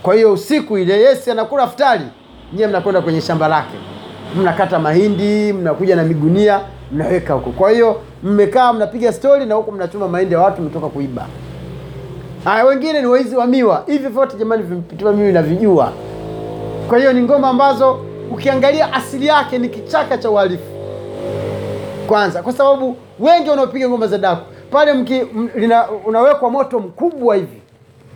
Kwa 0.02 0.14
hiyo 0.14 0.32
usiku 0.32 0.78
ile 0.78 1.00
Yesi 1.00 1.30
anakula 1.30 1.66
futari, 1.66 2.04
nyie 2.52 2.66
mnakwenda 2.66 3.00
kwenye 3.00 3.20
shamba 3.20 3.48
lake, 3.48 3.74
mnakata 4.36 4.78
mahindi, 4.78 5.52
mnakuja 5.52 5.96
na 5.96 6.02
migunia, 6.02 6.60
mnaweka 6.92 7.34
huko. 7.34 7.50
Kwa 7.50 7.70
hiyo 7.70 8.00
mmekaa 8.22 8.72
mnapiga 8.72 9.12
stori 9.12 9.46
na 9.46 9.54
huko 9.54 9.72
mnachuma 9.72 10.08
mahindi 10.08 10.34
ya 10.34 10.40
watu, 10.40 10.62
mtoka 10.62 10.86
kuiba. 10.88 11.26
Haya, 12.44 12.64
wengine 12.64 13.00
ni 13.00 13.06
waizi 13.06 13.36
wa 13.36 13.46
miwa. 13.46 13.82
Hivi 13.86 14.08
vyote 14.08 14.36
jamani, 14.36 14.62
vimepitiwa 14.62 15.12
mimi 15.12 15.32
navijua. 15.32 15.92
Kwa 16.88 16.98
hiyo 16.98 17.12
ni 17.12 17.22
ngoma 17.22 17.48
ambazo 17.48 18.00
ukiangalia 18.32 18.92
asili 18.92 19.26
yake 19.26 19.58
ni 19.58 19.68
kichaka 19.68 20.18
cha 20.18 20.30
uhalifu. 20.30 20.64
Kwanza 22.08 22.42
kwa 22.42 22.52
sababu 22.52 22.96
wengi 23.20 23.50
wanaopiga 23.50 23.88
ngoma 23.88 24.06
za 24.06 24.18
daku 24.18 24.42
pale 24.70 24.92
mki, 24.92 25.22
lina, 25.54 25.90
unawekwa 26.06 26.50
moto 26.50 26.80
mkubwa 26.80 27.36
hivi. 27.36 27.60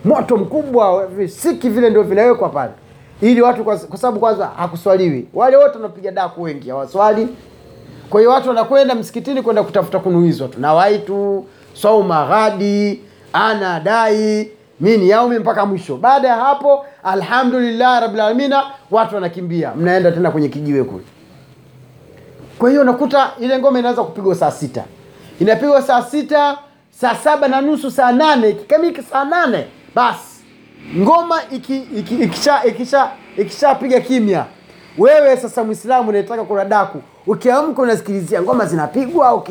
Moto 0.04 0.36
mkubwa 0.36 1.06
visiki 1.06 1.68
vile 1.68 1.90
ndio 1.90 2.02
vinawekwa 2.02 2.48
pale. 2.48 2.72
Ili 3.20 3.42
watu 3.42 3.64
kwa, 3.64 3.78
sababu 3.78 4.20
kwanza 4.20 4.46
hakuswaliwi. 4.46 5.28
Wale 5.34 5.56
wote 5.56 5.74
wanapiga 5.76 6.10
daku 6.10 6.42
wengi 6.42 6.70
hawaswali. 6.70 7.28
Kwa 8.10 8.20
hiyo 8.20 8.30
watu 8.32 8.48
wanakwenda 8.48 8.94
msikitini 8.94 9.42
kwenda 9.42 9.62
kutafuta 9.62 9.98
kunuizwa 9.98 10.48
tu. 10.48 10.60
Nawaitu 10.60 11.44
sauma 11.74 12.26
ghadi 12.26 13.00
ana 13.34 13.80
dai 13.80 14.50
mini 14.80 15.08
yaumi 15.08 15.38
mpaka 15.38 15.66
mwisho. 15.66 15.96
Baada 15.96 16.28
ya 16.28 16.34
hapo 16.36 16.86
alhamdulillah 17.04 18.00
rabbil 18.00 18.20
alamina 18.20 18.64
watu 18.90 19.14
wanakimbia. 19.14 19.72
Mnaenda 19.76 20.12
tena 20.12 20.30
kwenye 20.30 20.48
kijiwe 20.48 20.84
kule. 20.84 21.04
Kwa 22.58 22.70
hiyo 22.70 22.82
unakuta 22.82 23.30
ile 23.40 23.58
ngoma 23.58 23.78
inaanza 23.78 24.02
kupigwa 24.04 24.34
saa 24.34 24.50
sita. 24.50 24.84
Inapigwa 25.40 25.82
saa 25.82 26.02
sita 26.02 26.58
saa 26.90 27.14
saba 27.14 27.48
na 27.48 27.60
nusu 27.60 27.90
saa 27.90 28.12
nane. 28.12 28.48
Ikikamilika 28.50 29.02
saa 29.02 29.24
nane 29.24 29.66
basi 29.94 30.44
ngoma 30.96 31.40
iki, 31.50 31.76
iki, 31.76 32.14
ikisha 32.14 32.64
ikisha 32.64 33.10
ikishapiga 33.36 34.00
kimya. 34.00 34.44
Wewe 34.98 35.36
sasa 35.36 35.64
mwislamu 35.64 36.08
unayetaka 36.08 36.44
kula 36.44 36.64
daku 36.64 37.02
ukiamka 37.26 37.82
unasikilizia 37.82 38.42
ngoma 38.42 38.66
zinapigwa 38.66 39.44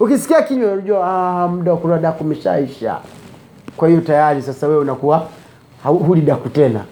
ukisikia 0.00 0.42
kimya 0.42 0.72
unajua 0.72 1.06
ah, 1.06 1.48
muda 1.48 1.70
wa 1.72 1.76
kula 1.78 1.98
daku 1.98 2.24
umeshaisha 2.24 2.98
kwa 3.76 3.88
hiyo 3.88 4.00
tayari 4.00 4.42
sasa 4.42 4.66
wewe 4.66 4.80
unakuwa 4.80 5.28
huli 5.82 6.20
daku 6.20 6.48
tena. 6.48 6.84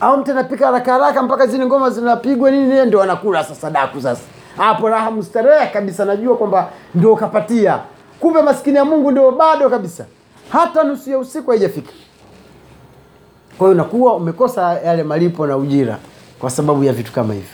Au 0.00 0.16
mtu 0.18 0.30
anapika 0.30 0.66
haraka 0.66 0.92
haraka 0.92 1.22
mpaka 1.22 1.46
zile 1.46 1.66
ngoma 1.66 1.90
zinapigwa 1.90 2.50
nini 2.50 2.66
nini, 2.68 2.86
ndio 2.86 3.02
anakula 3.02 3.44
sasa 3.44 3.70
daku 3.70 4.00
sasa. 4.00 4.22
Hapo 4.56 4.88
raha 4.88 5.10
mustarehe 5.10 5.66
kabisa 5.66 6.04
najua 6.04 6.36
kwamba 6.36 6.68
ndio 6.94 7.12
ukapatia. 7.12 7.78
Kumbe 8.20 8.42
maskini 8.42 8.76
ya 8.76 8.84
mungu 8.84 9.10
ndio 9.10 9.30
bado 9.32 9.70
kabisa. 9.70 10.04
Hata 10.48 10.82
nusu 10.84 11.10
ya 11.10 11.18
usiku 11.18 11.50
haijafika. 11.50 11.92
Kwa 13.58 13.66
hiyo 13.68 13.70
unakuwa 13.74 14.14
umekosa 14.16 14.62
yale 14.80 15.02
malipo 15.02 15.46
na 15.46 15.56
ujira 15.56 15.98
kwa 16.38 16.50
sababu 16.50 16.84
ya 16.84 16.92
vitu 16.92 17.12
kama 17.12 17.34
hivyo. 17.34 17.50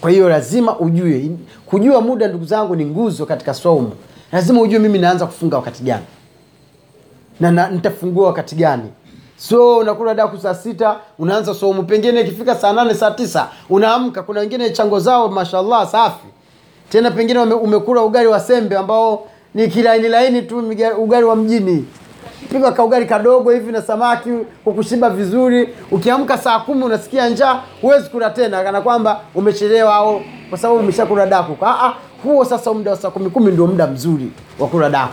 Kwa 0.00 0.10
hiyo 0.10 0.28
lazima 0.28 0.78
ujue 0.78 1.30
kujua 1.66 2.00
muda 2.00 2.28
ndugu 2.28 2.44
zangu 2.44 2.76
ni 2.76 2.84
nguzo 2.84 3.26
katika 3.26 3.54
somo 3.54 3.92
lazima 4.32 4.60
ujue 4.60 4.78
mimi 4.78 4.98
naanza 4.98 5.26
kufunga 5.26 5.56
wakati 5.56 5.82
gani 5.82 6.04
na, 7.40 7.50
na 7.50 7.68
nitafungua 7.68 8.26
wakati 8.26 8.54
gani? 8.56 8.92
So 9.36 9.76
unakula 9.78 10.14
daku 10.14 10.38
saa 10.38 10.54
sita 10.54 10.96
unaanza 11.18 11.54
somu 11.54 11.82
pengine 11.82 12.20
ikifika 12.20 12.54
saa 12.54 12.72
nane 12.72 12.94
saa 12.94 13.10
tisa 13.10 13.48
unaamka. 13.70 14.22
Kuna 14.22 14.40
wengine 14.40 14.70
chango 14.70 15.00
zao 15.00 15.28
mashallah 15.28 15.86
safi. 15.90 16.26
Tena 16.90 17.10
pengine 17.10 17.38
umekula 17.40 18.02
ugali 18.02 18.26
wa 18.28 18.40
sembe 18.40 18.76
ambao 18.76 19.26
ni 19.54 19.68
kilaini 19.68 20.08
laini 20.08 20.42
tu 20.42 20.58
ugali 20.98 21.24
wa 21.24 21.36
mjini. 21.36 21.84
Pigwa 22.50 22.72
kaugali 22.72 23.06
kadogo 23.06 23.50
hivi 23.50 23.72
na 23.72 23.82
samaki 23.82 24.30
kukushiba 24.64 25.10
vizuri. 25.10 25.68
Ukiamka 25.90 26.38
saa 26.38 26.58
kumi 26.58 26.84
unasikia 26.84 27.28
njaa 27.28 27.60
huwezi 27.82 28.10
kula 28.10 28.30
tena 28.30 28.62
kana 28.62 28.80
kwamba 28.80 29.20
umechelewa 29.34 29.94
au 29.94 30.20
kwa 30.48 30.58
sababu 30.58 30.80
umeshakula 30.80 31.26
daku. 31.26 31.64
Ah, 31.64 31.84
ah, 31.86 31.94
huo 32.24 32.44
sasa 32.44 32.72
muda 32.72 32.90
wa 32.90 32.96
saa 32.96 33.10
kumi 33.10 33.30
kumi 33.30 33.52
ndio 33.52 33.66
muda 33.66 33.86
mzuri 33.86 34.30
wa 34.58 34.68
kula 34.68 34.90
daku. 34.90 35.12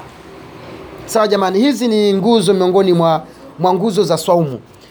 Sawa 1.06 1.28
jamani, 1.28 1.60
hizi 1.60 1.88
ni 1.88 2.14
nguzo 2.14 2.54
miongoni 2.54 2.94
mwa 2.94 3.74
nguzo 3.74 4.04
za 4.04 4.18
swaumu. 4.18 4.60